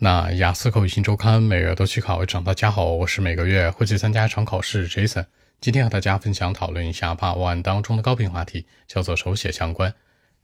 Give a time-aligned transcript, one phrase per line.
[0.00, 5.26] 那雅思口语新周刊每月都去考一场，大家好，我是每个月会去参加一场考试 Jason。
[5.60, 9.92] 今天和大家分享讨论一下八万当中的高频话题，叫做手写相关。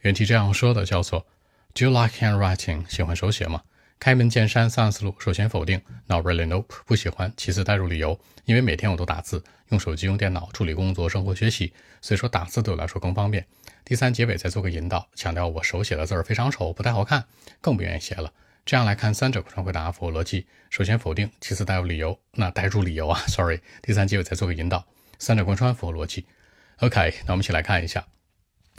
[0.01, 1.25] 原题这样说的，叫做
[1.73, 2.85] Do you like handwriting？
[2.91, 3.63] 喜欢手写吗？
[4.01, 7.33] 开门见山三思路，首先否定，Not really, nope，不喜欢。
[7.37, 13.47] 其次带入理由，因为每天我都打字，用手机、用电脑处理工作、生活、学习，所以说打字对我来说更方便。
[13.85, 17.25] 第三结尾再做个引导，强调我手写的字儿非常丑，不太好看，
[17.61, 18.33] 更不愿意写了。
[18.66, 20.46] 这样来看，三者贯穿回答符合逻辑。
[20.70, 22.20] 首先否定，其次带入理由。
[22.34, 23.60] 那带入理由啊，sorry。
[23.82, 24.86] 第三结尾再做个引导，
[25.18, 26.28] 三者贯穿符合逻辑。
[26.78, 28.06] OK，那我们一起来看一下。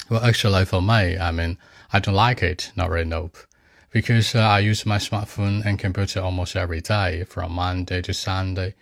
[0.08, 1.56] Well, actually, for me, I mean,
[1.88, 2.70] I don't like it.
[2.74, 3.36] Not really, nope.
[3.92, 8.74] Because uh, I use my smartphone and computer almost every day, from Monday to Sunday.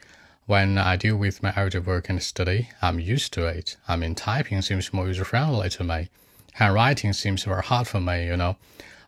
[0.47, 3.77] When I deal with my everyday work and study, I'm used to it.
[3.89, 6.11] I mean, typing seems more user friendly to me.
[6.55, 8.57] Handwriting seems very hard for me, you know.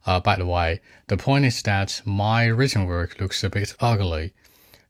[0.05, 4.33] Uh, by the way, the point is that my written work looks a bit ugly,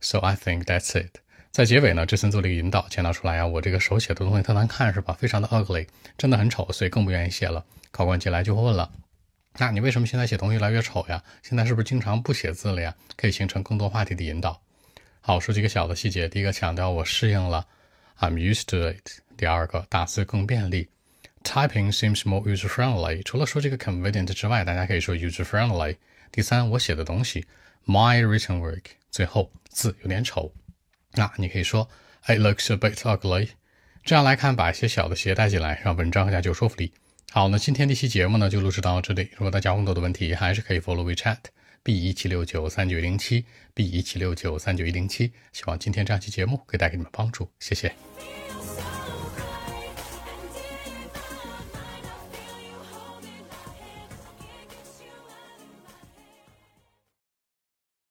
[0.02, 1.19] so I think that's it.
[1.52, 5.13] 在结尾呢，这森做了一个引导，强调出来呀，我这个手写的东西特难看是吧？
[5.13, 7.63] 非常的 ugly，真的很丑，所以更不愿意写了。
[7.91, 8.91] 考官进来就会问了，
[9.57, 11.23] 那你为什么现在写东西越来越丑呀？
[11.41, 12.94] 现在是不是经常不写字了呀？
[13.16, 14.61] 可以形成更多话题的引导。
[15.22, 17.66] 好，说几个小的细节，第一个强调我适应了
[18.19, 19.22] ，I'm used to it。
[19.38, 20.89] 第二个打字更便利。
[21.45, 23.21] Typing seems more user-friendly。
[23.23, 25.95] 除了说这个 convenient 之外，大家可以说 user-friendly。
[26.31, 27.45] 第三，我写的东西
[27.85, 28.81] ，my written work。
[29.09, 30.51] 最后，字有点丑，
[31.13, 31.88] 那你可以说
[32.25, 33.49] it looks a bit ugly。
[34.03, 36.91] 这样来看，把一些小的细节带进来，让文章更加具有说服力。
[37.31, 39.29] 好，那今天这期节目呢，就录制到这里。
[39.33, 41.38] 如果大家有更多的问题，还是可以 follow WeChat
[41.83, 45.31] b 一七六九三九一零七 b 一七六九三九一零七。
[45.53, 48.44] 希望今天这样期节目可以带给你们帮助，谢谢。